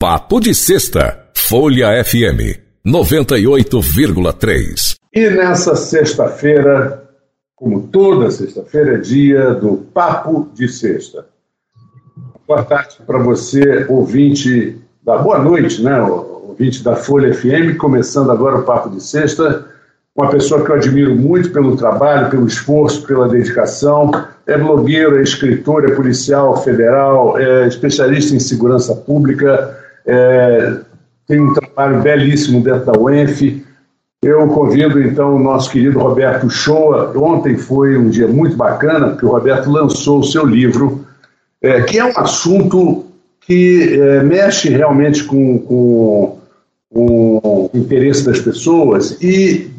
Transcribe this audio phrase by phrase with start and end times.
[0.00, 2.56] Papo de Sexta, Folha FM
[2.86, 4.94] 98,3.
[5.12, 7.02] E nessa sexta-feira,
[7.56, 11.26] como toda sexta-feira, é dia do Papo de Sexta.
[12.46, 16.00] Boa tarde para você, ouvinte da boa noite, né?
[16.00, 19.66] Ouvinte da Folha FM, começando agora o Papo de Sexta.
[20.14, 24.12] Uma pessoa que eu admiro muito pelo trabalho, pelo esforço, pela dedicação.
[24.46, 30.80] É blogueiro, é escritor, é policial federal, é especialista em segurança pública é,
[31.26, 33.62] tem um trabalho belíssimo dentro da UENF.
[34.22, 37.12] Eu convido então o nosso querido Roberto Shoa.
[37.16, 41.04] Ontem foi um dia muito bacana, porque o Roberto lançou o seu livro,
[41.60, 43.04] é, que é um assunto
[43.42, 46.38] que é, mexe realmente com, com,
[46.90, 49.70] com, o interesse das pessoas e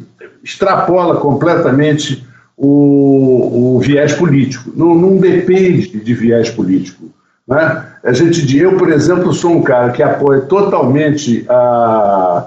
[0.43, 4.71] extrapola completamente o, o viés político.
[4.76, 7.05] Não, não depende de viés político.
[7.48, 7.88] Né?
[8.03, 12.45] A gente, eu, por exemplo, sou um cara que apoia totalmente a,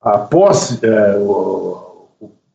[0.00, 1.18] a, posse, é,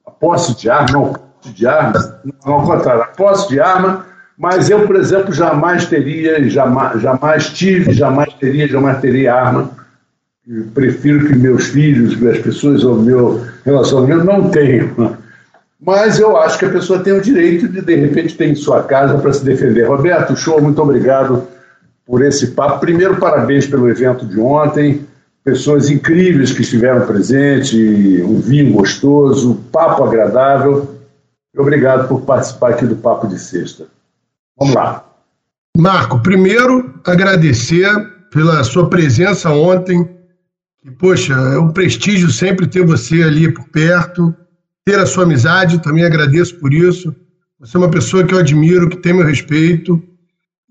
[0.06, 1.14] a posse de arma, não,
[1.52, 4.06] de arma, não, contrário, a posse de arma,
[4.38, 9.70] mas eu, por exemplo, jamais teria, jamais, jamais tive, jamais teria, jamais teria arma.
[10.48, 15.18] Eu prefiro que meus filhos, as pessoas ao meu relacionamento não tenham.
[15.80, 18.84] Mas eu acho que a pessoa tem o direito de, de repente, ter em sua
[18.84, 19.88] casa para se defender.
[19.88, 21.48] Roberto, show, muito obrigado
[22.06, 22.80] por esse papo.
[22.80, 25.06] Primeiro, parabéns pelo evento de ontem,
[25.44, 30.96] pessoas incríveis que estiveram presentes, um vinho gostoso, papo agradável.
[31.56, 33.88] Obrigado por participar aqui do Papo de Sexta.
[34.58, 35.06] Vamos lá.
[35.78, 37.90] Marco, primeiro agradecer
[38.32, 40.10] pela sua presença ontem.
[40.84, 44.36] E, poxa, é um prestígio sempre ter você ali por perto,
[44.84, 47.16] ter a sua amizade, também agradeço por isso.
[47.60, 50.02] Você é uma pessoa que eu admiro, que tem meu respeito.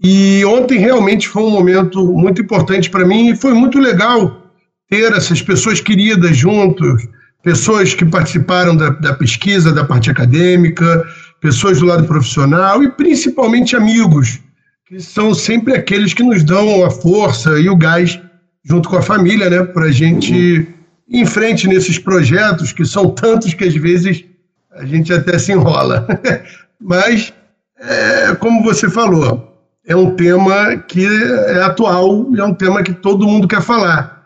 [0.03, 4.51] E ontem realmente foi um momento muito importante para mim e foi muito legal
[4.91, 7.07] ter essas pessoas queridas juntos,
[7.43, 11.07] pessoas que participaram da, da pesquisa, da parte acadêmica,
[11.41, 14.41] pessoas do lado profissional e principalmente amigos,
[14.87, 18.21] que são sempre aqueles que nos dão a força e o gás
[18.65, 20.75] junto com a família, né, para a gente ir
[21.09, 24.25] em frente nesses projetos que são tantos que às vezes
[24.73, 26.07] a gente até se enrola.
[26.81, 27.33] Mas,
[27.79, 29.52] é, como você falou,
[29.87, 34.23] é um tema que é atual e é um tema que todo mundo quer falar.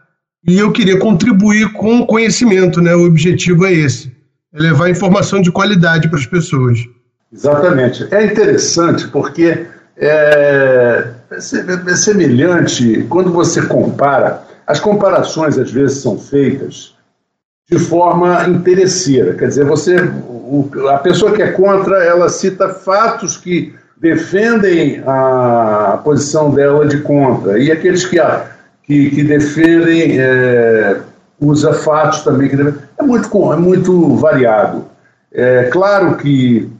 [0.46, 2.94] E eu queria contribuir com o conhecimento, né?
[2.94, 4.12] O objetivo é esse,
[4.52, 6.78] é levar informação de qualidade para as pessoas.
[7.32, 8.06] Exatamente.
[8.12, 9.66] É interessante porque
[9.96, 11.40] é, é
[11.96, 14.42] semelhante quando você compara.
[14.66, 16.94] As comparações às vezes são feitas
[17.68, 19.34] de forma interesseira.
[19.34, 19.96] Quer dizer, você,
[20.90, 27.58] a pessoa que é contra, ela cita fatos que defendem a posição dela de contra,
[27.58, 28.18] e aqueles que,
[28.84, 31.00] que, que defendem é,
[31.84, 32.48] fatos também.
[32.48, 34.84] Que é, muito, é muito variado.
[35.32, 36.70] É claro que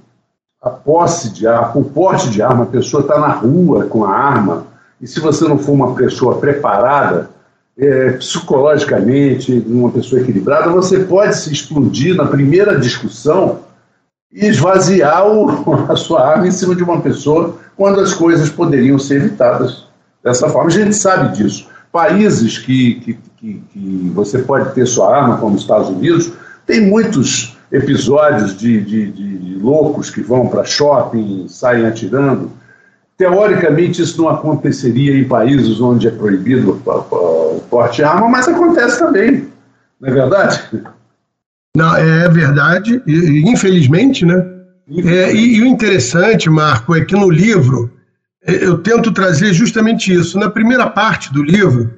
[0.63, 4.11] a posse de arma, o porte de arma, a pessoa está na rua com a
[4.11, 4.67] arma,
[5.01, 7.31] e se você não for uma pessoa preparada,
[7.79, 13.66] é, psicologicamente, uma pessoa equilibrada, você pode se explodir na primeira discussão
[14.33, 18.99] e esvaziar o, a sua arma em cima de uma pessoa quando as coisas poderiam
[18.99, 19.87] ser evitadas
[20.23, 20.69] dessa forma.
[20.69, 21.69] A gente sabe disso.
[21.93, 26.33] Países que, que, que, que você pode ter sua arma, como os Estados Unidos,
[26.67, 32.51] tem muitos episódios de, de, de loucos que vão para shopping, saem atirando.
[33.17, 38.99] Teoricamente, isso não aconteceria em países onde é proibido o porte de arma, mas acontece
[38.99, 39.49] também,
[39.99, 40.69] não é verdade?
[41.77, 44.43] Não, é verdade, e, infelizmente, né?
[45.05, 47.93] É, e, e, o interessante, Marco, é que no livro
[48.47, 50.39] é, eu tento trazer justamente isso.
[50.39, 51.93] Na primeira parte do livro,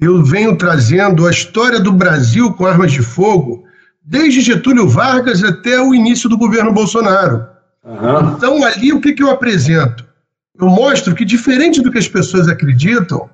[0.00, 3.62] eu venho trazendo a história do Brasil com armas de fogo,
[4.02, 7.46] desde Getúlio Vargas até o início do governo Bolsonaro.
[7.84, 8.34] Uhum.
[8.36, 10.04] Então, ali, o que, que eu apresento?
[10.58, 13.30] Eu mostro que, diferente do que as pessoas acreditam,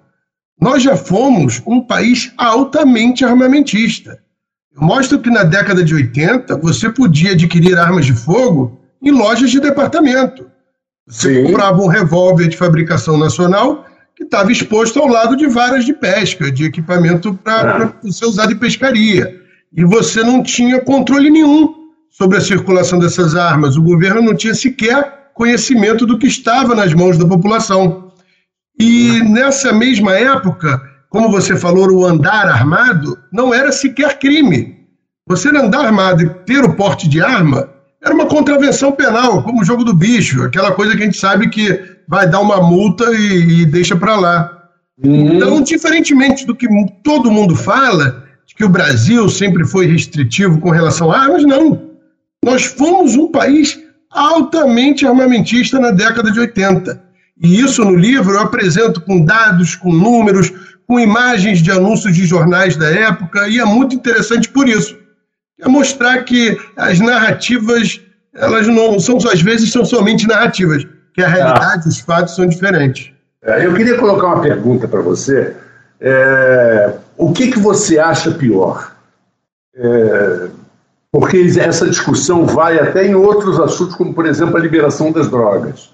[0.60, 4.25] nós já fomos um país altamente armamentista.
[4.78, 9.60] Mostra que na década de 80 você podia adquirir armas de fogo em lojas de
[9.60, 10.46] departamento.
[11.06, 11.44] Você Sim.
[11.44, 16.50] comprava um revólver de fabricação nacional que estava exposto ao lado de varas de pesca,
[16.50, 17.92] de equipamento para ah.
[18.02, 19.40] você usar de pescaria.
[19.74, 21.74] E você não tinha controle nenhum
[22.10, 23.76] sobre a circulação dessas armas.
[23.76, 28.10] O governo não tinha sequer conhecimento do que estava nas mãos da população.
[28.80, 30.80] E nessa mesma época,
[31.16, 34.76] como você falou, o andar armado não era sequer crime.
[35.26, 37.70] Você andar armado e ter o porte de arma
[38.04, 41.48] era uma contravenção penal, como o jogo do bicho, aquela coisa que a gente sabe
[41.48, 44.62] que vai dar uma multa e, e deixa para lá.
[45.02, 45.36] Uhum.
[45.36, 46.68] Então, diferentemente do que
[47.02, 51.92] todo mundo fala, de que o Brasil sempre foi restritivo com relação a armas, não.
[52.44, 53.78] Nós fomos um país
[54.10, 57.02] altamente armamentista na década de 80.
[57.42, 60.52] E isso no livro eu apresento com dados, com números,
[60.86, 64.96] com imagens de anúncios de jornais da época, e é muito interessante por isso.
[65.60, 68.00] É mostrar que as narrativas,
[68.34, 71.88] elas não são, às vezes, são somente narrativas, que a realidade, ah.
[71.88, 73.10] os fatos são diferentes.
[73.42, 75.56] É, eu queria colocar uma pergunta para você.
[76.00, 78.94] É, o que, que você acha pior?
[79.74, 80.48] É,
[81.10, 85.90] porque essa discussão vai até em outros assuntos, como, por exemplo, a liberação das drogas.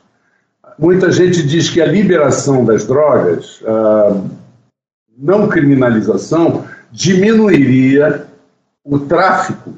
[0.78, 4.16] Muita gente diz que a liberação das drogas, a
[5.22, 8.26] não criminalização, diminuiria
[8.84, 9.72] o tráfico,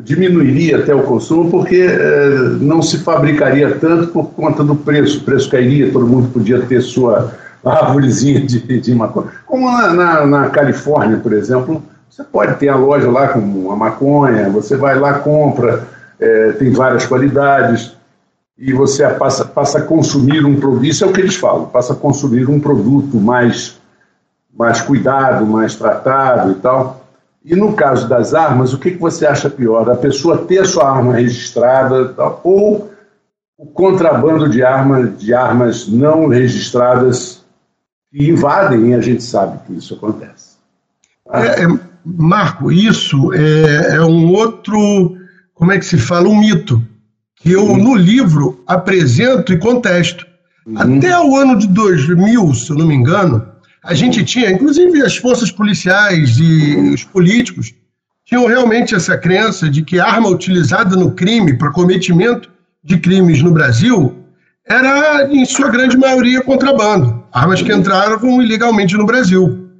[0.00, 2.30] diminuiria até o consumo, porque é,
[2.60, 5.18] não se fabricaria tanto por conta do preço.
[5.18, 9.28] O preço cairia, todo mundo podia ter sua árvorezinha de, de maconha.
[9.44, 13.76] Como na, na, na Califórnia, por exemplo, você pode ter a loja lá com uma
[13.76, 15.86] maconha, você vai lá, compra,
[16.18, 17.92] é, tem várias qualidades,
[18.58, 21.92] e você passa, passa a consumir um produto, isso é o que eles falam, passa
[21.92, 23.77] a consumir um produto mais,
[24.58, 27.06] mais cuidado, mais tratado e tal.
[27.44, 29.88] E no caso das armas, o que, que você acha pior?
[29.88, 32.90] A pessoa ter a sua arma registrada tal, ou
[33.56, 37.44] o contrabando de, arma, de armas não registradas
[38.10, 40.56] que invadem, e a gente sabe que isso acontece.
[41.30, 41.68] É, é,
[42.04, 45.16] Marco, isso é, é, um outro,
[45.54, 46.82] como é que se fala, um mito,
[47.36, 50.26] que eu no livro apresento e contesto.
[50.66, 50.98] Uhum.
[50.98, 53.46] Até o ano de 2000, se eu não me engano,
[53.82, 57.74] a gente tinha, inclusive as forças policiais e os políticos,
[58.24, 62.50] tinham realmente essa crença de que a arma utilizada no crime, para cometimento
[62.84, 64.16] de crimes no Brasil,
[64.66, 67.24] era, em sua grande maioria, contrabando.
[67.32, 69.70] Armas que entraram ilegalmente no Brasil.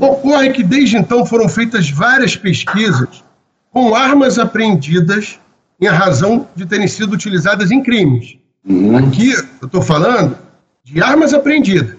[0.00, 3.22] Ocorre que desde então foram feitas várias pesquisas
[3.70, 5.38] com armas apreendidas
[5.80, 8.38] em razão de terem sido utilizadas em crimes.
[8.66, 8.96] Uhum.
[8.96, 10.36] Aqui eu estou falando
[10.82, 11.95] de armas apreendidas.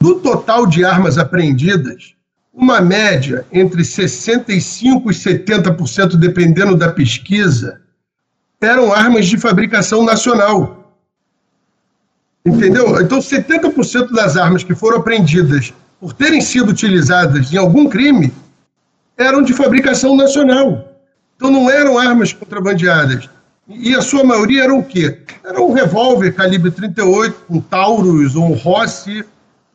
[0.00, 2.14] Do total de armas apreendidas,
[2.52, 7.80] uma média entre 65% e 70%, dependendo da pesquisa,
[8.60, 10.94] eram armas de fabricação nacional.
[12.44, 13.00] Entendeu?
[13.00, 18.32] Então, 70% das armas que foram apreendidas por terem sido utilizadas em algum crime,
[19.18, 20.88] eram de fabricação nacional.
[21.36, 23.28] Então não eram armas contrabandeadas.
[23.68, 25.20] E a sua maioria eram o quê?
[25.44, 29.24] Era um revólver calibre 38, um Taurus um Rossi,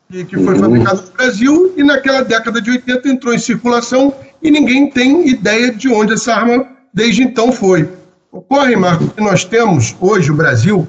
[0.09, 4.89] que, foi fabricado no Brasil e naquela década de 80 entrou em circulação e ninguém
[4.89, 7.89] tem ideia de onde essa arma desde então foi.
[8.31, 10.87] Ocorre, Marco, que nós temos hoje o Brasil,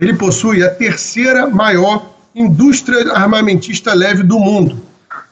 [0.00, 4.82] ele possui a terceira maior indústria armamentista leve do mundo.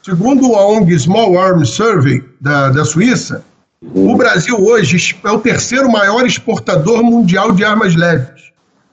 [0.02, 3.44] Segundo a ONG Small Arms Survey da, da Suíça,
[3.82, 8.52] o Brasil hoje é o terceiro maior exportador mundial de armas leves.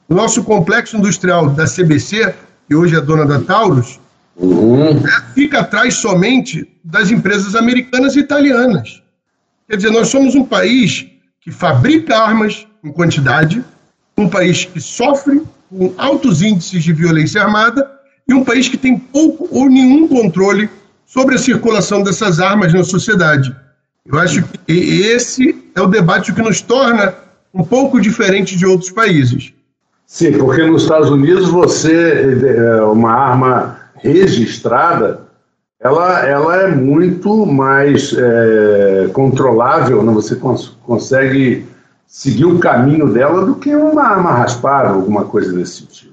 [0.10, 2.34] O nosso complexo industrial da CBC,
[2.68, 4.01] que hoje é dona da Taurus,
[4.36, 5.06] uhum.
[5.06, 9.02] É, fica atrás somente das empresas americanas e italianas.
[9.70, 11.08] Quer dizer, nós somos um país
[11.40, 13.64] que fabrica armas em quantidade,
[14.18, 17.90] um país que sofre com altos índices de violência armada
[18.28, 20.70] e um país que tem pouco ou nenhum controle
[21.06, 23.56] sobre a circulação dessas armas na sociedade.
[24.06, 27.14] Eu acho que esse é o debate que nos torna
[27.54, 29.54] um pouco diferente de outros países.
[30.06, 35.22] Sim, porque nos Estados Unidos você é, uma arma registrada,
[35.80, 40.12] ela, ela é muito mais é, controlável, né?
[40.14, 41.66] você cons consegue
[42.06, 46.12] seguir o caminho dela do que uma arma raspada, alguma coisa nesse sentido.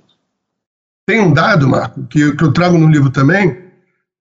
[1.06, 3.58] Tem um dado, Marco, que, que eu trago no livro também.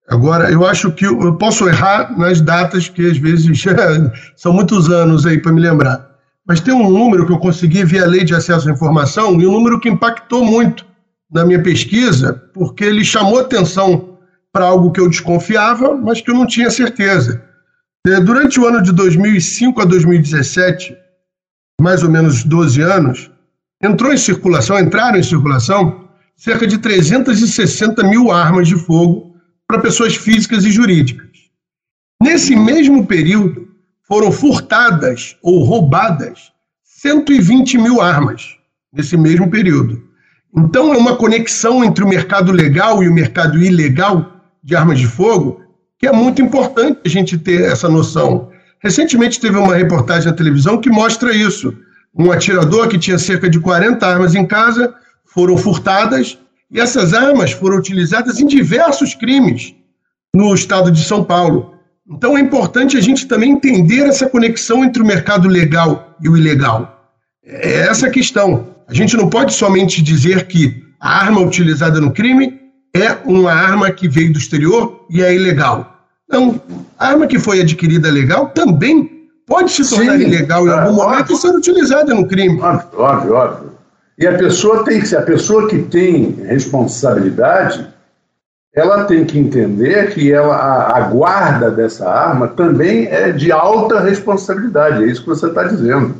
[0.10, 3.64] Agora, eu acho que eu, posso errar nas datas, que às vezes
[4.36, 6.10] são muitos anos aí para me lembrar.
[6.46, 9.52] Mas tem um número que eu consegui via lei de acesso à informação e um
[9.52, 10.86] número que impactou muito
[11.32, 14.18] na minha pesquisa, porque ele chamou atenção
[14.52, 17.44] para algo que eu desconfiava, mas que eu não tinha certeza.
[18.06, 20.96] É, durante o ano de 2005 a 2017,
[21.82, 23.30] mais ou menos 12 anos,
[23.84, 29.36] entrou em circulação, entraram em circulação cerca de 360 mil armas de fogo
[29.68, 31.28] para pessoas físicas e jurídicas.
[32.22, 33.68] Nesse mesmo período,
[34.08, 36.52] foram furtadas ou roubadas
[36.84, 38.56] 120 mil armas,
[38.94, 40.07] nesse mesmo período.
[40.58, 44.34] Então, é uma conexão entre o mercado legal e o mercado ilegal
[44.64, 45.68] de armas de fogo
[46.00, 48.50] que é muito importante a gente ter essa noção.
[48.80, 51.74] Recentemente teve uma reportagem na televisão que mostra isso.
[52.18, 54.94] Um atirador que tinha cerca de 40 armas em casa
[55.26, 56.38] foram furtadas
[56.70, 59.74] E essas armas foram utilizadas em diversos crimes
[60.36, 61.74] no estado de São Paulo.
[62.10, 66.38] Então é importante a gente também entender essa conexão entre o mercado legal e o
[66.38, 67.12] ilegal.
[67.44, 68.76] É essa a questão.
[68.88, 72.60] A gente não pode somente dizer que a arma utilizada no crime
[72.96, 76.06] é uma arma que veio do exterior e é ilegal.
[76.30, 76.60] Não,
[76.98, 81.06] a arma que foi adquirida legal também pode se tornar Sim, ilegal em algum é,
[81.06, 82.60] momento e ser utilizada no crime.
[82.62, 83.72] Óbvio, óbvio, óbvio.
[84.18, 87.88] E a pessoa tem que, a pessoa que tem responsabilidade,
[88.74, 94.00] ela tem que entender que ela, a, a guarda dessa arma também é de alta
[94.00, 95.04] responsabilidade.
[95.04, 96.16] É isso que você está dizendo.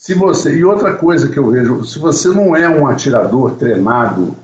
[0.00, 4.34] Se você e outra coisa que eu vejo, se você não é um atirador treinado,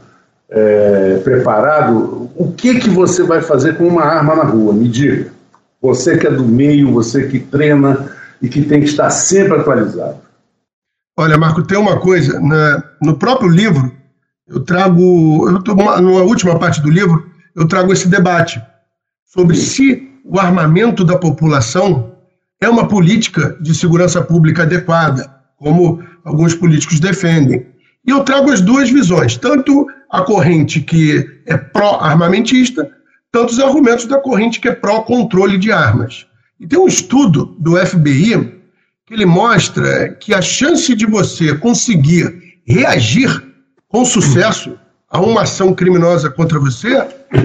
[0.50, 4.74] é, preparado, o que que você vai fazer com uma arma na rua?
[4.74, 5.32] Me diga.
[5.80, 8.06] Você que é do meio, você que treina
[8.42, 10.18] e que tem que estar sempre atualizado.
[11.16, 12.38] Olha, Marco, tem uma coisa.
[12.38, 13.90] Na, no próprio livro,
[14.46, 15.48] eu trago.
[15.48, 18.62] Eu tô, na última parte do livro, eu trago esse debate
[19.24, 22.12] sobre se o armamento da população
[22.60, 27.66] é uma política de segurança pública adequada, como alguns políticos defendem.
[28.06, 32.90] E eu trago as duas visões, tanto a corrente que é pró-armamentista,
[33.32, 36.26] tanto os argumentos da corrente que é pró-controle de armas.
[36.58, 38.54] E tem um estudo do FBI
[39.04, 43.42] que ele mostra que a chance de você conseguir reagir
[43.88, 46.96] com sucesso a uma ação criminosa contra você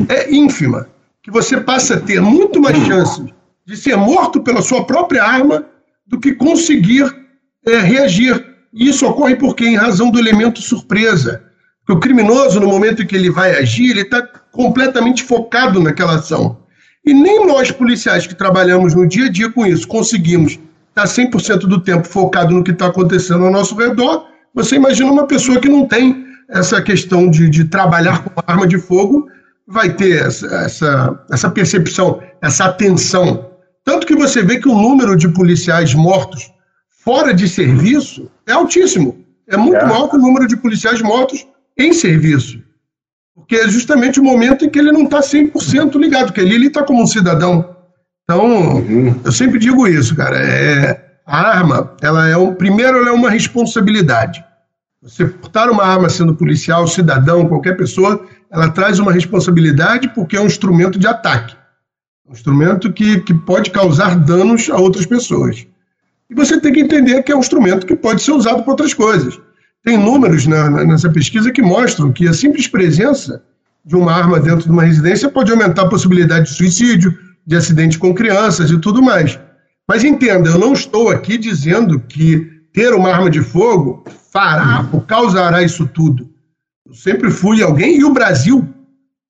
[0.09, 0.87] é ínfima.
[1.21, 3.25] Que você passa a ter muito mais chances
[3.65, 5.65] de ser morto pela sua própria arma
[6.07, 7.20] do que conseguir
[7.65, 8.45] é, reagir.
[8.73, 11.43] E isso ocorre porque, em razão do elemento surpresa.
[11.79, 16.15] Porque o criminoso, no momento em que ele vai agir, ele está completamente focado naquela
[16.15, 16.57] ação.
[17.05, 20.59] E nem nós, policiais que trabalhamos no dia a dia com isso, conseguimos
[20.91, 25.25] está 100% do tempo focado no que está acontecendo ao nosso redor, você imagina uma
[25.25, 29.27] pessoa que não tem essa questão de, de trabalhar com arma de fogo,
[29.65, 33.49] vai ter essa, essa, essa percepção, essa atenção.
[33.85, 36.51] Tanto que você vê que o número de policiais mortos
[37.03, 39.25] fora de serviço é altíssimo.
[39.47, 39.85] É muito é.
[39.85, 41.45] maior que o número de policiais mortos
[41.77, 42.61] em serviço.
[43.35, 46.67] Porque é justamente o momento em que ele não está 100% ligado, que ali ele
[46.67, 47.75] está como um cidadão.
[48.23, 49.19] Então, uhum.
[49.23, 50.37] eu sempre digo isso, cara.
[50.37, 54.43] É, a arma, ela é um, primeiro, ela é uma responsabilidade.
[55.01, 60.41] Você portar uma arma sendo policial, cidadão, qualquer pessoa, ela traz uma responsabilidade porque é
[60.41, 61.55] um instrumento de ataque.
[62.27, 65.65] Um instrumento que, que pode causar danos a outras pessoas.
[66.31, 68.93] E você tem que entender que é um instrumento que pode ser usado para outras
[68.93, 69.37] coisas.
[69.83, 73.43] Tem números na, nessa pesquisa que mostram que a simples presença
[73.85, 77.99] de uma arma dentro de uma residência pode aumentar a possibilidade de suicídio, de acidente
[77.99, 79.37] com crianças e tudo mais.
[79.85, 85.01] Mas entenda, eu não estou aqui dizendo que ter uma arma de fogo fará ou
[85.01, 86.29] causará isso tudo.
[86.87, 88.65] Eu sempre fui alguém, e o Brasil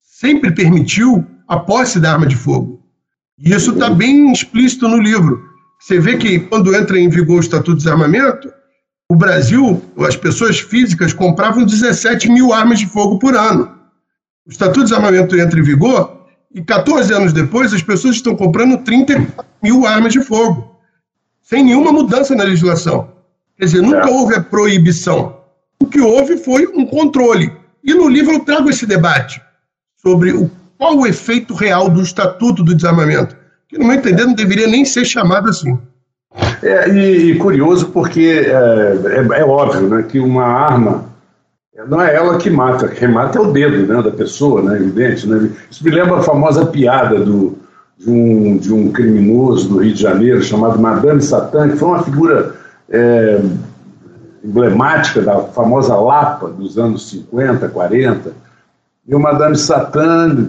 [0.00, 2.80] sempre permitiu a posse da arma de fogo.
[3.36, 5.51] E isso está bem explícito no livro.
[5.82, 8.52] Você vê que quando entra em vigor o Estatuto de Desarmamento,
[9.10, 13.68] o Brasil, as pessoas físicas compravam 17 mil armas de fogo por ano.
[14.46, 16.24] O Estatuto de Desarmamento entra em vigor
[16.54, 19.26] e 14 anos depois, as pessoas estão comprando 30
[19.60, 20.78] mil armas de fogo,
[21.42, 23.10] sem nenhuma mudança na legislação.
[23.58, 25.36] Quer dizer, nunca houve a proibição.
[25.80, 27.52] O que houve foi um controle.
[27.82, 29.42] E no livro eu trago esse debate
[29.96, 30.48] sobre o,
[30.78, 33.41] qual o efeito real do Estatuto do Desarmamento,
[33.72, 35.78] que, no meu entender, não deveria nem ser chamado assim.
[36.62, 41.10] É, e, e curioso porque é, é, é óbvio né, que uma arma
[41.88, 45.26] não é ela que mata, quem mata é o dedo né, da pessoa, né, evidente.
[45.26, 45.50] Né?
[45.70, 47.58] Isso me lembra a famosa piada do,
[47.98, 52.02] de, um, de um criminoso do Rio de Janeiro chamado Madame Satã, que foi uma
[52.02, 52.54] figura
[52.90, 53.40] é,
[54.44, 58.32] emblemática da famosa Lapa dos anos 50, 40.
[59.08, 60.46] E o Madame Satã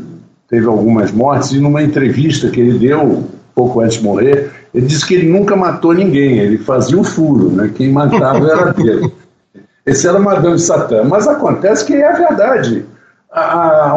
[0.53, 5.03] teve algumas mortes e numa entrevista que ele deu pouco antes de morrer, ele disse
[5.03, 7.71] que ele nunca matou ninguém, ele fazia o furo, né?
[7.73, 9.11] quem matava era dele.
[9.83, 11.03] Esse era Madame Satã.
[11.05, 12.85] Mas acontece que é verdade.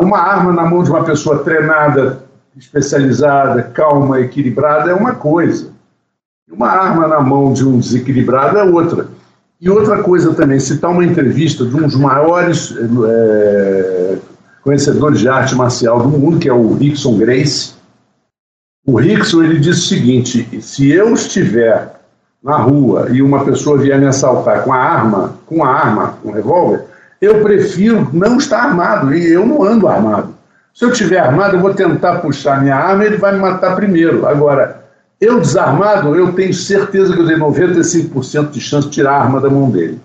[0.00, 2.20] uma arma na mão de uma pessoa treinada,
[2.56, 5.68] especializada, calma, equilibrada é uma coisa.
[6.50, 9.08] Uma arma na mão de um desequilibrado é outra.
[9.60, 12.74] E outra coisa também, citar uma entrevista de um dos maiores
[13.06, 14.18] é,
[14.66, 17.74] conhecedores de arte marcial do mundo, que é o Rickson Grace.
[18.84, 21.94] O Rickson ele disse o seguinte: se eu estiver
[22.42, 26.30] na rua e uma pessoa vier me assaltar com a arma, com a arma, com
[26.30, 26.82] um revólver,
[27.20, 30.34] eu prefiro não estar armado e eu não ando armado.
[30.74, 33.76] Se eu estiver armado, eu vou tentar puxar minha arma e ele vai me matar
[33.76, 34.26] primeiro.
[34.26, 34.82] Agora,
[35.20, 39.40] eu desarmado, eu tenho certeza que eu tenho 95% de chance de tirar a arma
[39.40, 40.00] da mão dele.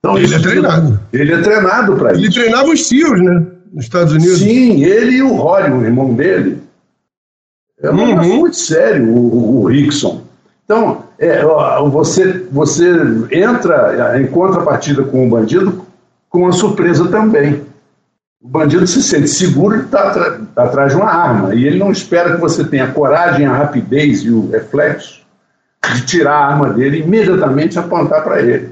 [0.00, 1.00] Então, ele é treinado.
[1.12, 2.22] Ele é treinado para isso.
[2.22, 3.46] Ele treinava os CIOs, né?
[3.72, 4.38] Nos Estados Unidos.
[4.38, 6.62] Sim, ele e o Rory, o irmão dele.
[7.82, 8.38] É um uhum.
[8.38, 10.22] muito sério, o, o Rickson.
[10.64, 11.42] Então, é,
[11.90, 12.88] você, você
[13.30, 15.84] entra em contrapartida com o bandido
[16.28, 17.62] com uma surpresa também.
[18.40, 21.54] O bandido se sente seguro e está atrás de uma arma.
[21.54, 25.20] E ele não espera que você tenha a coragem, a rapidez e o reflexo
[25.94, 28.70] de tirar a arma dele e imediatamente apontar para ele.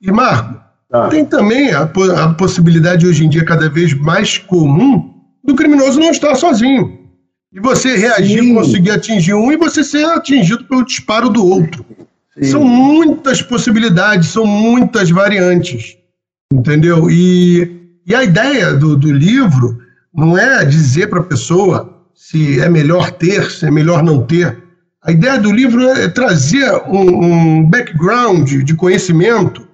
[0.00, 0.53] E, Marco,
[0.94, 1.08] ah.
[1.08, 6.10] tem também a, a possibilidade hoje em dia cada vez mais comum do criminoso não
[6.10, 7.00] estar sozinho.
[7.52, 8.54] E você reagir, Sim.
[8.54, 11.84] conseguir atingir um e você ser atingido pelo disparo do outro.
[12.34, 12.50] Sim.
[12.50, 15.96] São muitas possibilidades, são muitas variantes.
[16.52, 17.10] Entendeu?
[17.10, 19.78] E e a ideia do, do livro
[20.14, 24.62] não é dizer para a pessoa se é melhor ter, se é melhor não ter.
[25.02, 29.66] A ideia do livro é trazer um, um background de conhecimento,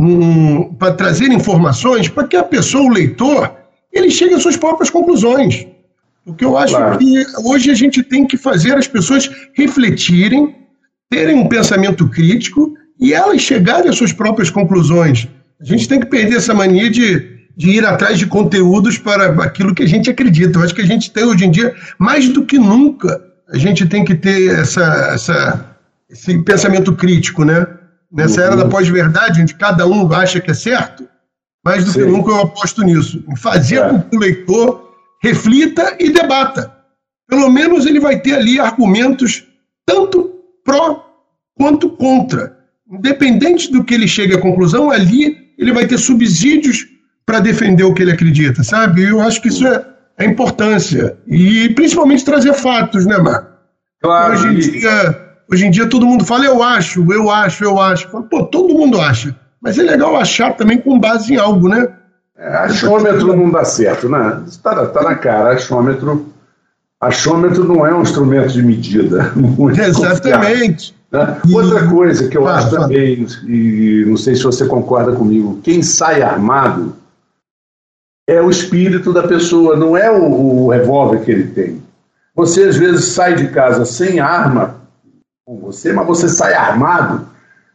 [0.00, 3.52] um, para trazer informações para que a pessoa, o leitor,
[3.92, 5.66] ele chegue às suas próprias conclusões.
[6.24, 6.98] Porque eu acho claro.
[6.98, 10.56] que hoje a gente tem que fazer as pessoas refletirem,
[11.10, 15.28] terem um pensamento crítico e elas chegarem às suas próprias conclusões.
[15.60, 19.74] A gente tem que perder essa mania de de ir atrás de conteúdos para aquilo
[19.74, 20.58] que a gente acredita.
[20.58, 23.86] Eu acho que a gente tem hoje em dia, mais do que nunca, a gente
[23.86, 24.84] tem que ter essa,
[25.14, 25.76] essa,
[26.10, 27.66] esse pensamento crítico, né?
[28.14, 28.46] Nessa uhum.
[28.46, 31.08] era da pós-verdade, onde cada um acha que é certo,
[31.64, 32.04] mais do Sim.
[32.04, 33.24] que nunca eu aposto nisso.
[33.28, 33.88] Em fazer é.
[33.88, 36.72] com que o leitor reflita e debata.
[37.28, 39.44] Pelo menos ele vai ter ali argumentos
[39.84, 40.30] tanto
[40.64, 41.04] pró
[41.56, 42.56] quanto contra.
[42.88, 46.86] Independente do que ele chegue à conclusão, ali ele vai ter subsídios
[47.26, 49.02] para defender o que ele acredita, sabe?
[49.02, 49.84] Eu acho que isso é
[50.18, 51.16] a importância.
[51.26, 53.54] E principalmente trazer fatos, né, Marco?
[54.02, 54.34] Claro.
[54.34, 58.08] Hoje em, dia, hoje em dia todo mundo fala, eu acho, eu acho, eu acho.
[58.08, 59.34] Pô, todo mundo acha.
[59.60, 61.88] Mas é legal achar também com base em algo, né?
[62.36, 64.42] É, achômetro não dá certo, né?
[64.46, 65.54] Está tá na cara.
[65.54, 66.26] Achômetro,
[67.00, 69.32] achômetro não é um instrumento de medida.
[69.86, 70.94] Exatamente.
[71.10, 71.40] Né?
[71.46, 71.54] E...
[71.54, 75.82] Outra coisa que eu ah, acho também, e não sei se você concorda comigo, quem
[75.82, 76.96] sai armado
[78.26, 81.82] é o espírito da pessoa, não é o, o revólver que ele tem.
[82.34, 84.83] Você às vezes sai de casa sem arma
[85.46, 87.26] com você, mas você sai armado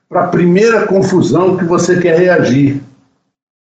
[0.10, 2.82] para a primeira confusão que você quer reagir.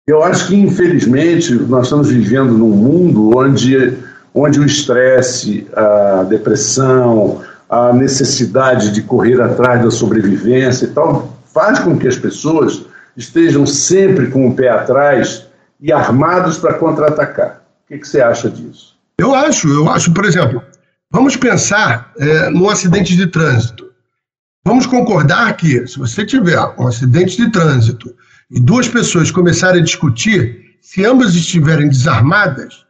[0.07, 3.99] Eu acho que, infelizmente, nós estamos vivendo num mundo onde,
[4.33, 11.81] onde o estresse, a depressão, a necessidade de correr atrás da sobrevivência e tal, faz
[11.81, 12.85] com que as pessoas
[13.17, 15.47] estejam sempre com o pé atrás
[15.81, 17.63] e armados para contra-atacar.
[17.85, 18.97] O que, que, você acha disso?
[19.19, 20.63] Eu acho, eu acho, por exemplo,
[21.11, 23.91] vamos pensar é, num acidente de trânsito.
[24.65, 28.15] Vamos concordar que, se você tiver um acidente de trânsito
[28.51, 32.85] e duas pessoas começarem a discutir, se ambas estiverem desarmadas,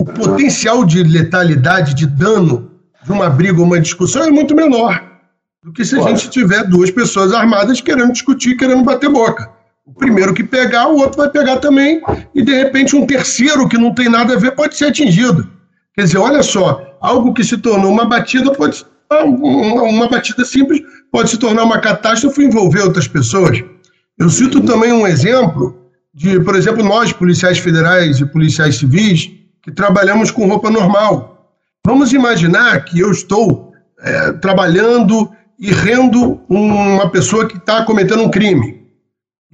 [0.00, 2.70] o potencial de letalidade, de dano
[3.02, 5.02] de uma briga ou uma discussão é muito menor
[5.62, 9.50] do que se a gente tiver duas pessoas armadas querendo discutir, querendo bater boca.
[9.86, 12.02] O primeiro que pegar, o outro vai pegar também,
[12.34, 15.50] e de repente um terceiro que não tem nada a ver pode ser atingido.
[15.94, 18.84] Quer dizer, olha só, algo que se tornou uma batida pode
[19.22, 20.80] uma batida simples
[21.12, 23.62] pode se tornar uma catástrofe e envolver outras pessoas.
[24.18, 25.78] Eu cito também um exemplo
[26.12, 29.30] de, por exemplo, nós, policiais federais e policiais civis,
[29.62, 31.52] que trabalhamos com roupa normal.
[31.86, 35.30] Vamos imaginar que eu estou é, trabalhando
[35.60, 38.84] e rendo uma pessoa que está cometendo um crime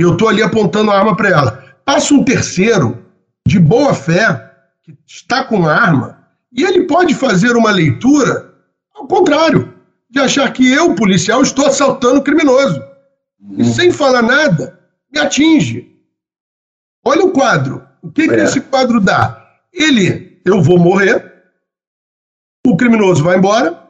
[0.00, 1.64] eu estou ali apontando a arma para ela.
[1.84, 3.04] Passa um terceiro,
[3.46, 4.50] de boa fé,
[4.82, 6.19] que está com arma,
[6.52, 8.50] e ele pode fazer uma leitura
[9.00, 9.72] ao contrário,
[10.10, 12.82] de achar que eu, policial, estou assaltando o criminoso.
[13.56, 13.72] E uhum.
[13.72, 14.78] sem falar nada,
[15.10, 15.96] me atinge.
[17.04, 17.82] Olha o quadro.
[18.02, 18.28] O que, é.
[18.28, 19.42] que esse quadro dá?
[19.72, 21.32] Ele, eu vou morrer,
[22.66, 23.82] o criminoso vai embora,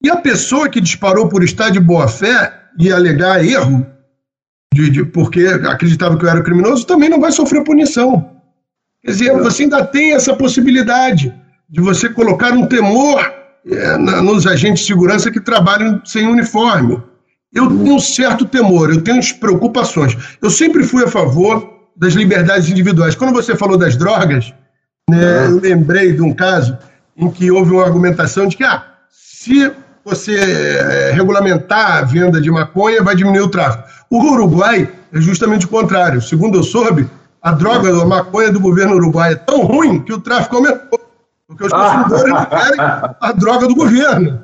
[0.00, 3.84] e a pessoa que disparou por estar de boa fé e alegar erro,
[4.72, 8.40] de, de, porque acreditava que eu era criminoso, também não vai sofrer punição.
[9.02, 11.34] Quer dizer, você ainda tem essa possibilidade
[11.68, 13.20] de você colocar um temor
[13.66, 17.02] é, na, nos agentes de segurança que trabalham sem uniforme.
[17.52, 20.16] Eu tenho um certo temor, eu tenho preocupações.
[20.42, 23.14] Eu sempre fui a favor das liberdades individuais.
[23.14, 24.52] Quando você falou das drogas,
[25.08, 26.76] né, eu lembrei de um caso
[27.16, 29.70] em que houve uma argumentação de que, ah, se
[30.04, 33.88] você é, regulamentar a venda de maconha, vai diminuir o tráfico.
[34.10, 36.20] O Uruguai é justamente o contrário.
[36.20, 37.08] Segundo eu soube,
[37.40, 41.03] a droga, a maconha do governo uruguai é tão ruim que o tráfico aumentou.
[41.46, 44.40] Porque os consumidores não querem a droga do governo.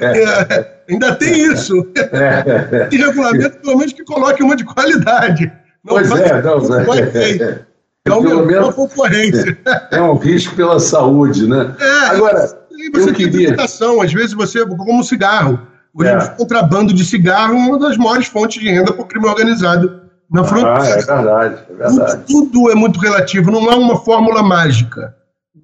[0.00, 1.86] é, Ainda tem isso.
[1.96, 2.88] É.
[2.90, 5.52] E regulamento, pelo menos, que coloque uma de qualidade.
[5.84, 7.60] Não pois é, não, não é.
[8.04, 9.58] É uma concorrência.
[9.90, 11.74] É um risco pela saúde, né?
[11.80, 12.46] É, Agora,
[12.94, 13.56] você eu queria...
[13.58, 15.60] às vezes você, como cigarro,
[15.98, 16.18] Hoje, é.
[16.18, 20.02] o contrabando de cigarro é uma das maiores fontes de renda para o crime organizado
[20.30, 20.82] na fronteira.
[20.82, 22.22] Ah, é verdade, é verdade.
[22.26, 25.16] Tudo, tudo, é muito relativo, não há uma fórmula mágica.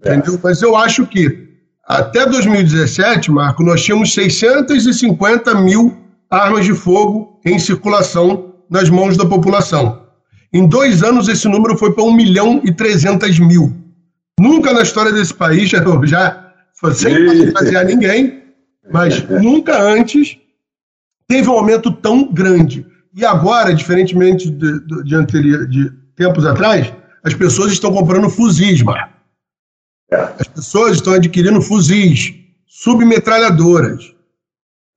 [0.05, 0.15] É.
[0.15, 0.41] Entendeu?
[0.43, 1.49] Mas eu acho que
[1.85, 5.97] até 2017, Marco, nós tínhamos 650 mil
[6.31, 10.03] armas de fogo em circulação nas mãos da população.
[10.53, 13.73] Em dois anos, esse número foi para 1 milhão e 300 mil.
[14.39, 18.43] Nunca na história desse país, já, já sem fazer ninguém,
[18.91, 20.39] mas nunca antes
[21.29, 22.87] teve um aumento tão grande.
[23.15, 26.93] E agora, diferentemente de, de, de, de tempos atrás,
[27.25, 29.22] as pessoas estão comprando fuzis, Marco.
[30.39, 32.35] As pessoas estão adquirindo fuzis,
[32.67, 34.13] submetralhadoras.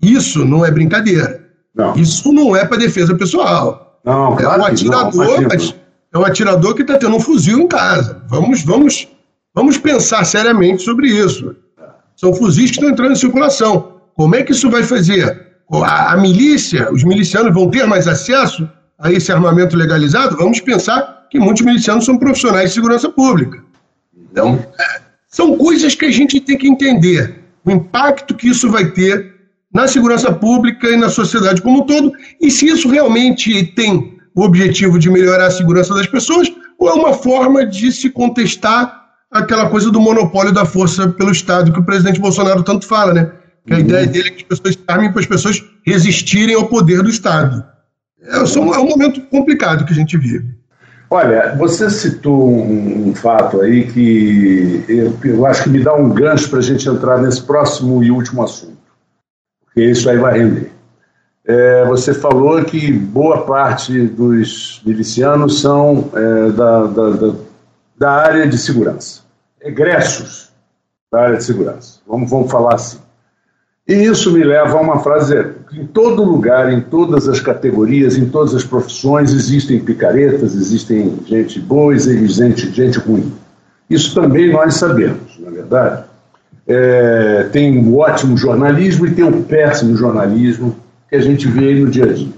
[0.02, 1.46] Isso não é brincadeira.
[1.74, 1.96] Não.
[1.96, 4.00] Isso não é para defesa pessoal.
[4.04, 5.50] Não, claro é um atirador, não,
[6.14, 8.24] é um atirador que está tendo um fuzil em casa.
[8.30, 9.08] Vamos, vamos,
[9.54, 11.56] vamos pensar seriamente sobre isso.
[12.16, 13.96] São fuzis que estão entrando em circulação.
[14.16, 15.46] Como é que isso vai fazer?
[15.70, 20.38] A, a milícia, os milicianos vão ter mais acesso a esse armamento legalizado?
[20.38, 23.62] Vamos pensar que muitos milicianos são profissionais de segurança pública.
[24.32, 24.66] Então,
[25.36, 27.44] são coisas que a gente tem que entender.
[27.66, 29.36] O impacto que isso vai ter
[29.74, 34.44] na segurança pública e na sociedade como um todo, e se isso realmente tem o
[34.44, 39.70] objetivo de melhorar a segurança das pessoas, ou é uma forma de se contestar aquela
[39.70, 43.30] coisa do monopólio da força pelo Estado que o presidente Bolsonaro tanto fala, né?
[43.68, 43.82] Que a uhum.
[43.82, 47.62] ideia dele é que as pessoas armem para as pessoas resistirem ao poder do Estado.
[48.24, 50.46] É, é um momento complicado que a gente vive.
[51.16, 56.10] Olha, você citou um, um fato aí que eu, eu, acho que me dá um
[56.10, 58.78] gancho para a gente entrar nesse próximo e último assunto,
[59.64, 60.72] porque isso aí vai render.
[61.48, 67.36] É, você falou que boa parte dos milicianos são é, da, da, da,
[67.98, 69.26] da área de segurança
[69.66, 70.54] egressos
[71.12, 72.00] da área de segurança.
[72.08, 73.00] Vamos, vamos falar assim.
[73.88, 78.30] E isso me leva a uma frase: em todo lugar, em todas as categorias, em
[78.30, 83.32] todas as profissões, existem picaretas, existem gente boa, existe gente ruim.
[83.90, 86.04] Isso também nós sabemos, na é verdade.
[86.68, 90.76] É, tem um ótimo jornalismo e tem um péssimo jornalismo
[91.10, 92.34] que a gente vê aí no dia a dia.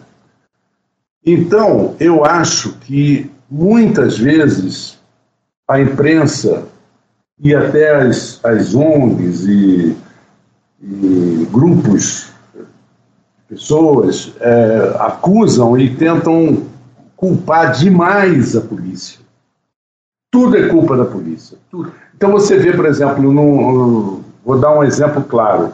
[1.25, 4.97] Então, eu acho que muitas vezes
[5.67, 6.65] a imprensa
[7.39, 9.95] e até as, as ONGs e,
[10.81, 12.31] e grupos,
[13.47, 16.65] pessoas, é, acusam e tentam
[17.15, 19.19] culpar demais a polícia.
[20.31, 21.57] Tudo é culpa da polícia.
[21.71, 21.91] Tudo.
[22.15, 25.73] Então você vê, por exemplo, no, vou dar um exemplo claro.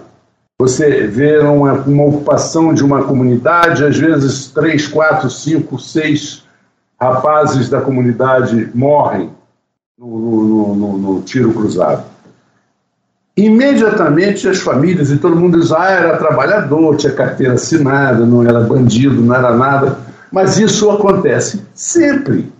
[0.60, 6.44] Você vê uma, uma ocupação de uma comunidade, às vezes três, quatro, cinco, seis
[7.00, 9.32] rapazes da comunidade morrem
[9.98, 12.06] no, no, no, tiro cruzado.
[13.36, 18.62] Imediatamente as famílias e todo mundo diz: ah, era trabalhador, tinha carteira assinada, não era
[18.62, 19.98] bandido, não era nada.
[20.32, 22.52] Mas isso acontece sempre.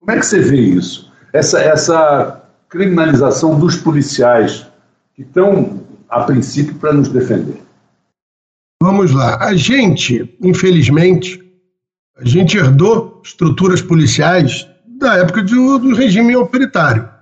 [0.00, 1.12] Como é que você vê isso?
[1.32, 4.66] Essa, essa criminalização dos policiais
[5.14, 7.62] que estão, a princípio, para nos defender.
[8.82, 9.38] Vamos lá.
[9.40, 11.42] A gente, infelizmente,
[12.16, 17.15] a gente herdou estruturas policiais da época do, do regime autoritário.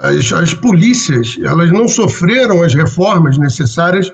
[0.00, 4.10] As, as polícias elas não sofreram as reformas necessárias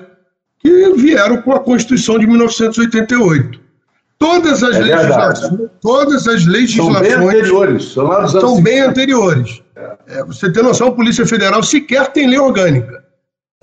[0.59, 3.67] que vieram com a Constituição de 1988.
[4.19, 7.85] Todas as, é legislações, todas as legislações são bem anteriores.
[7.85, 9.61] São, são bem anteriores.
[10.07, 13.03] É, você tem noção, a Polícia Federal sequer tem lei orgânica.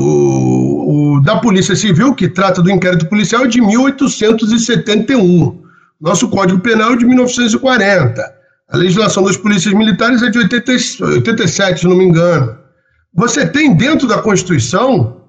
[0.01, 5.65] O, o, da Polícia Civil, que trata do inquérito policial, é de 1871.
[6.01, 8.34] Nosso Código Penal é de 1940.
[8.70, 10.72] A legislação das polícias militares é de 80,
[11.05, 12.57] 87, se não me engano.
[13.14, 15.22] Você tem dentro da Constituição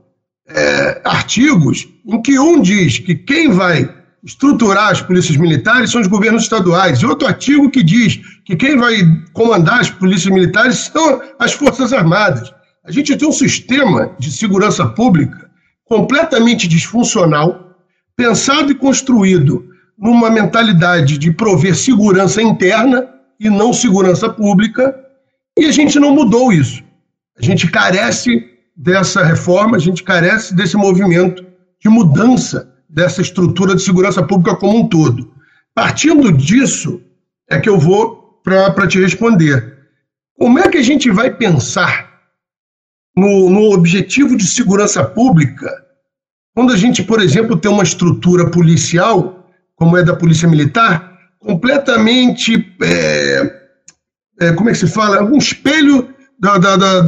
[0.48, 3.94] é, artigos em que um diz que quem vai
[4.24, 8.76] estruturar as polícias militares são os governos estaduais, e outro artigo que diz que quem
[8.76, 8.98] vai
[9.34, 12.52] comandar as polícias militares são as Forças Armadas.
[12.84, 15.50] A gente tem um sistema de segurança pública
[15.86, 17.76] completamente disfuncional,
[18.16, 19.68] pensado e construído
[19.98, 23.08] numa mentalidade de prover segurança interna
[23.40, 24.96] e não segurança pública,
[25.58, 26.84] e a gente não mudou isso.
[27.38, 28.44] A gente carece
[28.76, 31.46] dessa reforma, a gente carece desse movimento
[31.80, 35.34] de mudança dessa estrutura de segurança pública como um todo.
[35.74, 37.02] Partindo disso,
[37.50, 39.78] é que eu vou para te responder.
[40.38, 42.10] Como é que a gente vai pensar
[43.16, 45.86] no, no objetivo de segurança pública
[46.56, 49.46] quando a gente, por exemplo, tem uma estrutura policial,
[49.76, 51.15] como é da Polícia Militar,
[51.46, 52.76] completamente.
[52.82, 53.62] É,
[54.42, 55.24] é, como é que se fala?
[55.24, 57.02] Um espelho da, da, da,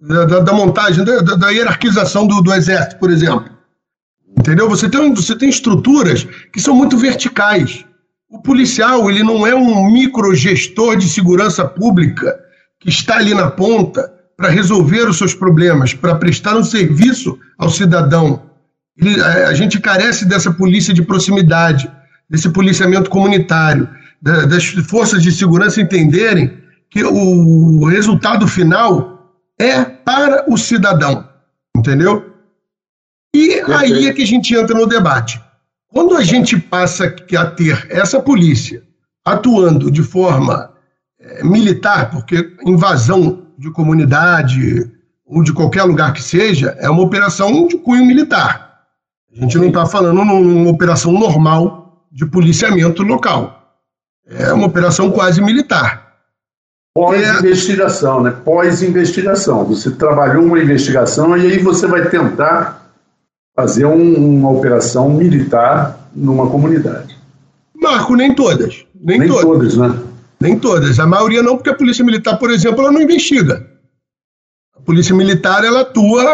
[0.00, 3.48] da, da montagem, da, da hierarquização do, do Exército, por exemplo.
[4.36, 4.68] Entendeu?
[4.68, 7.84] Você tem, você tem estruturas que são muito verticais.
[8.28, 12.38] O policial, ele não é um microgestor de segurança pública
[12.78, 17.68] que está ali na ponta para resolver os seus problemas, para prestar um serviço ao
[17.68, 18.50] cidadão.
[18.96, 21.90] Ele, a, gente carece dessa polícia de proximidade,
[22.30, 23.88] desse policiamento comunitário,
[24.22, 31.28] da, das forças de segurança entenderem que o resultado final é para o cidadão,
[31.76, 32.34] entendeu?
[33.34, 35.40] E aí é que a gente entra no debate.
[35.92, 38.82] Quando a gente passa a ter essa polícia
[39.24, 40.72] atuando de forma
[41.18, 44.90] é, militar, porque invasão de comunidade
[45.26, 48.70] ou de qualquer lugar que seja, é uma operação de cunho militar.
[49.32, 51.79] A gente não está falando numa operação normal
[52.10, 53.78] de policiamento local.
[54.26, 56.10] É uma operação quase militar.
[56.94, 58.30] Pós-investigação, né?
[58.44, 59.64] Pós-investigação.
[59.66, 62.92] Você trabalhou uma investigação e aí você vai tentar
[63.54, 67.16] fazer um, uma operação militar numa comunidade.
[67.74, 68.84] Marco, nem todas.
[68.94, 69.44] Nem, nem todas.
[69.44, 70.02] todas, né?
[70.40, 70.98] Nem todas.
[70.98, 73.66] A maioria não, porque a Polícia Militar, por exemplo, ela não investiga.
[74.76, 76.24] A Polícia Militar ela atua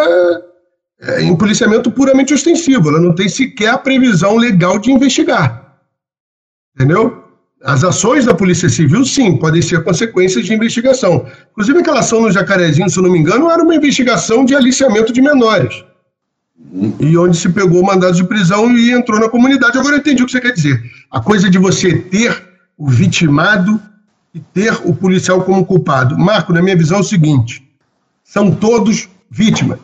[1.00, 2.88] é, em policiamento puramente ostensivo.
[2.88, 5.65] Ela não tem sequer a previsão legal de investigar.
[6.76, 7.24] Entendeu?
[7.64, 11.26] As ações da Polícia Civil, sim, podem ser consequências de investigação.
[11.52, 15.10] Inclusive, aquela ação no Jacarezinho, se eu não me engano, era uma investigação de aliciamento
[15.10, 15.82] de menores.
[17.00, 19.78] E onde se pegou o mandado de prisão e entrou na comunidade.
[19.78, 20.82] Agora eu entendi o que você quer dizer.
[21.10, 22.44] A coisa de você ter
[22.76, 23.80] o vitimado
[24.34, 26.18] e ter o policial como culpado.
[26.18, 27.66] Marco, na minha visão, é o seguinte:
[28.22, 29.78] são todos vítimas.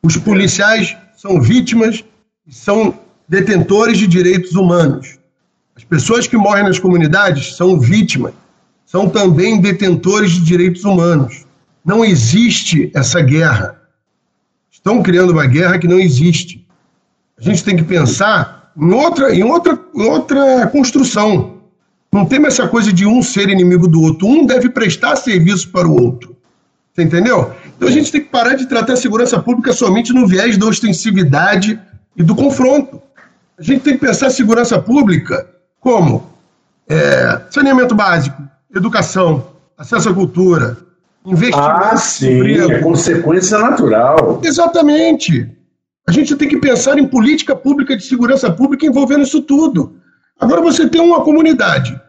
[0.00, 2.04] Os policiais são vítimas
[2.46, 2.98] e são
[3.28, 5.18] detentores de direitos humanos.
[5.76, 8.32] As pessoas que morrem nas comunidades são vítimas,
[8.86, 11.44] são também detentores de direitos humanos.
[11.84, 13.80] Não existe essa guerra.
[14.70, 16.64] Estão criando uma guerra que não existe.
[17.36, 21.54] A gente tem que pensar em outra, em outra, em outra construção.
[22.12, 24.28] Não tem essa coisa de um ser inimigo do outro.
[24.28, 26.36] Um deve prestar serviço para o outro.
[26.92, 27.52] Você entendeu?
[27.76, 30.66] Então a gente tem que parar de tratar a segurança pública somente no viés da
[30.66, 31.80] ostensividade
[32.16, 33.02] e do confronto.
[33.58, 35.53] A gente tem que pensar a segurança pública
[35.84, 36.30] como
[36.88, 38.42] é, saneamento básico,
[38.74, 40.78] educação, acesso à cultura,
[41.26, 41.68] investimento.
[41.68, 44.40] Ah, sim, é consequência natural.
[44.42, 45.46] Exatamente.
[46.08, 49.96] A gente tem que pensar em política pública de segurança pública envolvendo isso tudo.
[50.40, 52.00] Agora você tem uma comunidade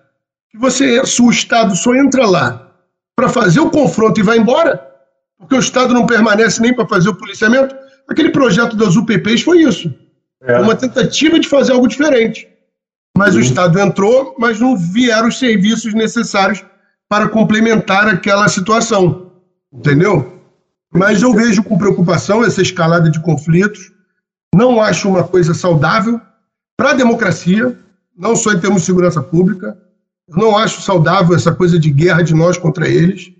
[0.49, 2.71] que você, o Estado só entra lá
[3.13, 4.81] para fazer o confronto e vai embora,
[5.37, 7.75] porque o Estado não permanece nem para fazer o policiamento.
[8.07, 9.93] Aquele projeto das UPPs foi isso.
[10.41, 10.59] É.
[10.59, 12.54] Uma tentativa de fazer algo diferente.
[13.17, 13.39] Mas uhum.
[13.39, 16.63] o Estado entrou, mas não vieram os serviços necessários
[17.07, 19.31] para complementar aquela situação.
[19.73, 20.41] Entendeu?
[20.91, 23.91] Mas eu vejo com preocupação essa escalada de conflitos.
[24.53, 26.19] Não acho uma coisa saudável
[26.77, 27.77] para a democracia,
[28.17, 29.77] não só em termos de segurança pública.
[30.27, 33.31] Eu não acho saudável essa coisa de guerra de nós contra eles.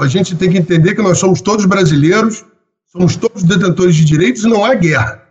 [0.00, 2.44] A gente tem que entender que nós somos todos brasileiros,
[2.86, 5.22] somos todos detentores de direitos e não há guerra.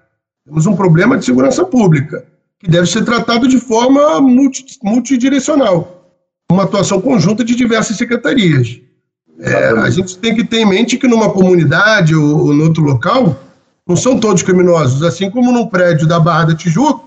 [0.46, 2.26] Temos um problema de segurança pública,
[2.60, 6.12] que deve ser tratado de forma multi, multidirecional,
[6.52, 8.80] uma atuação conjunta de diversas secretarias.
[9.40, 12.84] É, a gente tem que ter em mente que numa comunidade ou, ou no outro
[12.84, 13.40] local,
[13.88, 17.06] não são todos criminosos, assim como num prédio da Barra da Tijuca,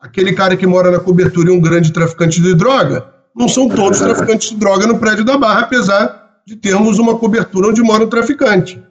[0.00, 4.00] aquele cara que mora na cobertura e um grande traficante de droga, não são todos
[4.00, 8.08] traficantes de droga no prédio da Barra, apesar de termos uma cobertura onde mora o
[8.08, 8.82] traficante.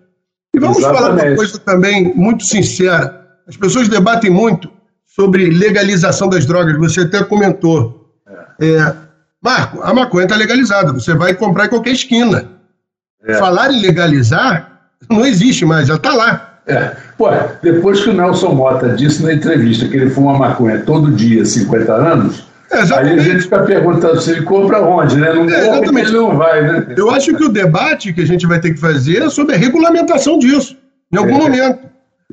[0.56, 1.18] E vamos Exatamente.
[1.18, 3.28] falar uma coisa também muito sincera.
[3.46, 4.72] As pessoas debatem muito
[5.20, 8.08] sobre legalização das drogas, você até comentou.
[8.62, 8.68] É.
[8.68, 8.94] É,
[9.42, 12.46] Marco, a maconha está legalizada, você vai comprar em qualquer esquina.
[13.26, 13.34] É.
[13.36, 16.60] Falar em legalizar não existe mais, já está lá.
[16.68, 16.92] É.
[17.18, 17.30] Pô,
[17.64, 21.94] depois que o Nelson Mota disse na entrevista que ele fuma maconha todo dia, 50
[21.94, 25.34] anos, é, aí a gente fica perguntando se ele compra onde, né?
[25.34, 26.94] Não é, compra, ele não vai, né?
[26.96, 29.58] Eu acho que o debate que a gente vai ter que fazer é sobre a
[29.58, 30.76] regulamentação disso,
[31.12, 31.40] em algum é.
[31.40, 31.80] momento.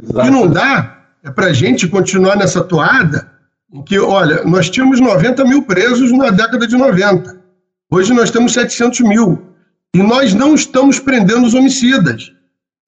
[0.02, 0.93] O que não dá
[1.24, 3.32] é para a gente continuar nessa toada
[3.72, 7.42] em que, olha, nós tínhamos 90 mil presos na década de 90.
[7.90, 9.42] Hoje nós temos 700 mil.
[9.94, 12.34] E nós não estamos prendendo os homicidas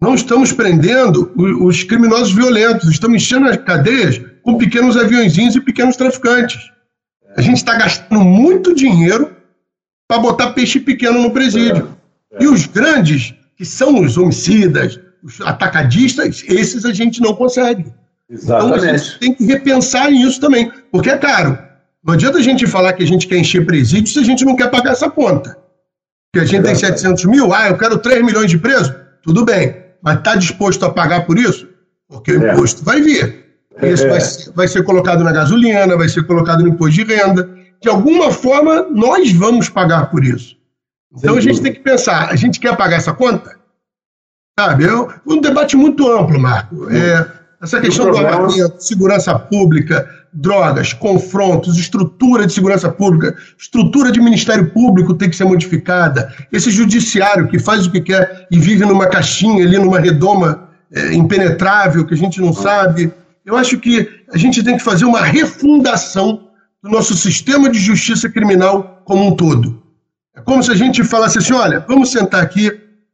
[0.01, 5.97] não estamos prendendo os criminosos violentos, estamos enchendo as cadeias com pequenos aviãozinhos e pequenos
[5.97, 6.71] traficantes.
[7.37, 9.35] A gente está gastando muito dinheiro
[10.07, 11.97] para botar peixe pequeno no presídio.
[12.39, 17.87] E os grandes, que são os homicidas, os atacadistas, esses a gente não consegue.
[18.29, 18.77] Exatamente.
[18.77, 21.59] Então a gente tem que repensar nisso também, porque é caro.
[22.05, 24.57] Não adianta a gente falar que a gente quer encher presídio se a gente não
[24.57, 25.57] quer pagar essa conta.
[26.33, 29.77] Que a gente tem 700 mil, ah, eu quero 3 milhões de presos, tudo bem,
[30.03, 31.69] mas está disposto a pagar por isso?
[32.09, 32.53] Porque o é.
[32.53, 33.45] imposto vai vir.
[33.83, 34.11] Isso é.
[34.11, 37.49] vai, ser, vai ser colocado na gasolina, vai ser colocado no imposto de renda.
[37.81, 40.57] De alguma forma, nós vamos pagar por isso.
[41.17, 43.57] Então a gente tem que pensar, a gente quer pagar essa conta?
[44.59, 44.93] Sabe, é
[45.27, 46.91] um debate muito amplo, Marco.
[46.91, 47.31] É,
[47.67, 54.71] essa questão do armamento, segurança pública, drogas, confrontos, estrutura de segurança pública, estrutura de Ministério
[54.71, 56.33] Público tem que ser modificada.
[56.53, 61.15] Esse judiciário que faz o que quer e vive numa caixinha ali, numa redoma é,
[61.15, 63.13] impenetrável, que a gente não sabe.
[63.45, 66.49] Eu acho que a gente tem que fazer uma refundação
[66.83, 69.83] do nosso sistema de justiça criminal como um todo.
[70.37, 72.71] É como se a gente falasse assim: olha, vamos sentar aqui,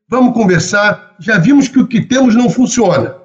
[0.08, 3.21] vamos conversar, já vimos que o que temos não funciona.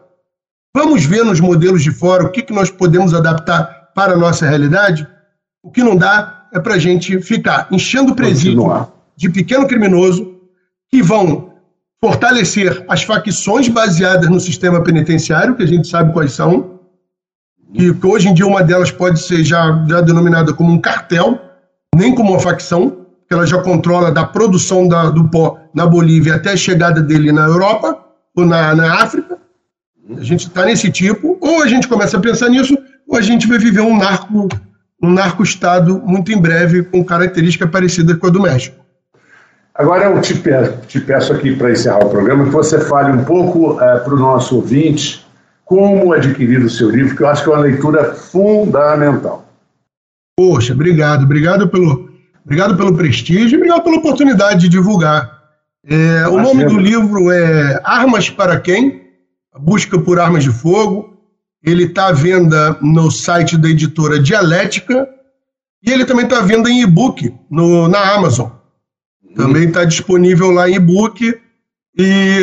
[0.79, 4.47] Vamos ver nos modelos de fora o que, que nós podemos adaptar para a nossa
[4.47, 5.07] realidade.
[5.63, 10.35] O que não dá é para a gente ficar enchendo o presídio de pequeno criminoso
[10.87, 11.51] que vão
[11.99, 16.79] fortalecer as facções baseadas no sistema penitenciário, que a gente sabe quais são,
[17.73, 21.41] que hoje em dia uma delas pode ser já, já denominada como um cartel,
[21.95, 26.35] nem como uma facção, que ela já controla da produção da, do pó na Bolívia
[26.35, 27.97] até a chegada dele na Europa
[28.35, 29.26] ou na, na África.
[30.15, 33.47] A gente está nesse tipo, ou a gente começa a pensar nisso, ou a gente
[33.47, 34.47] vai viver um narco
[35.01, 38.83] um narco-estado muito em breve com característica parecida com a do México.
[39.75, 43.23] Agora eu te peço, te peço aqui para encerrar o programa que você fale um
[43.23, 45.23] pouco uh, para o nosso ouvinte
[45.63, 49.45] como adquirir o seu livro, que eu acho que é uma leitura fundamental.
[50.35, 52.09] Poxa, obrigado, obrigado pelo,
[52.43, 55.37] obrigado pelo prestígio, obrigado pela oportunidade de divulgar.
[55.85, 59.06] É, o nome do livro é Armas para Quem?
[59.59, 61.17] Busca por armas de fogo.
[61.63, 65.07] Ele está à venda no site da editora Dialética
[65.83, 68.49] e ele também está à venda em e-book na Amazon.
[69.35, 71.33] Também está disponível lá em e-book.
[71.97, 72.41] E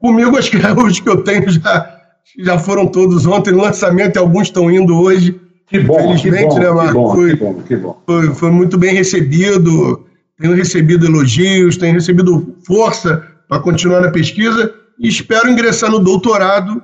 [0.00, 2.00] comigo, acho que os que eu tenho já,
[2.38, 5.40] já foram todos ontem no lançamento e alguns estão indo hoje.
[5.66, 6.92] Que bom, Felizmente, que bom, né, Marco?
[6.92, 8.02] Que bom, foi, que bom, que bom.
[8.06, 10.06] Foi, foi muito bem recebido.
[10.38, 16.80] Tenho recebido elogios, tenho recebido força para continuar na pesquisa e espero ingressar no doutorado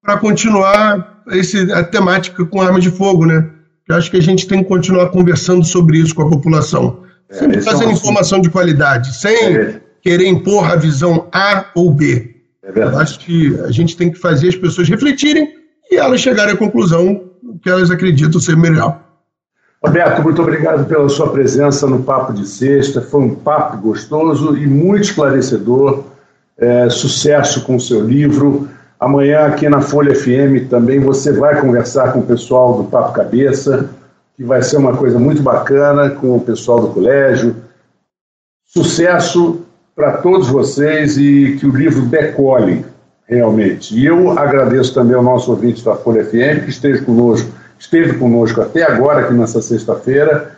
[0.00, 3.50] para continuar esse, a temática com armas de fogo, né?
[3.88, 7.02] Eu acho que a gente tem que continuar conversando sobre isso com a população.
[7.28, 9.80] É, Sempre trazendo é um informação de qualidade, sem é.
[10.00, 12.36] querer impor a visão A ou B.
[12.62, 12.96] É verdade.
[12.96, 15.52] Eu acho que a gente tem que fazer as pessoas refletirem
[15.90, 17.30] e elas chegarem à conclusão
[17.62, 19.00] que elas acreditam ser melhor.
[19.84, 23.00] Roberto, muito obrigado pela sua presença no Papo de Sexta.
[23.00, 26.15] Foi um papo gostoso e muito esclarecedor
[26.58, 28.68] é, sucesso com o seu livro.
[28.98, 33.90] Amanhã, aqui na Folha FM, também você vai conversar com o pessoal do Papo Cabeça,
[34.36, 37.56] que vai ser uma coisa muito bacana com o pessoal do colégio.
[38.64, 39.62] Sucesso
[39.94, 42.84] para todos vocês e que o livro decole
[43.26, 43.98] realmente.
[43.98, 48.60] E eu agradeço também ao nosso ouvinte da Folha FM, que esteve conosco, esteve conosco
[48.60, 50.52] até agora, aqui nessa sexta-feira.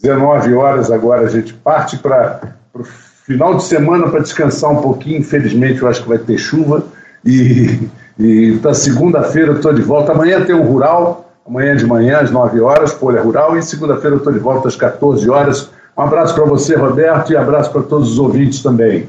[0.00, 2.84] 19 horas agora a gente parte para o
[3.24, 6.84] Final de semana para descansar um pouquinho, infelizmente eu acho que vai ter chuva.
[7.24, 10.12] E, e para segunda-feira eu estou de volta.
[10.12, 13.56] Amanhã tem o Rural, amanhã de manhã, às 9 horas, Folha Rural.
[13.56, 15.70] E segunda-feira eu estou de volta às 14 horas.
[15.96, 19.08] Um abraço para você, Roberto, e abraço para todos os ouvintes também.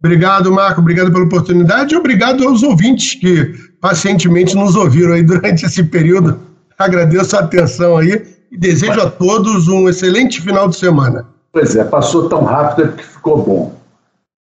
[0.00, 0.80] Obrigado, Marco.
[0.80, 6.38] Obrigado pela oportunidade e obrigado aos ouvintes que pacientemente nos ouviram aí durante esse período.
[6.78, 11.26] Agradeço a atenção aí e desejo a todos um excelente final de semana.
[11.52, 13.78] Pois é, passou tão rápido é porque ficou bom.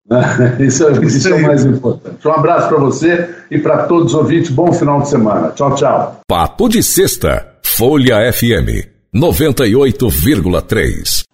[0.09, 0.57] Né?
[0.59, 2.27] Isso, é, isso é o mais importante.
[2.27, 4.51] Um abraço para você e para todos os ouvintes.
[4.51, 5.49] Bom final de semana.
[5.49, 6.19] Tchau, tchau.
[6.27, 11.25] Papo de Sexta, Folha FM 98,3.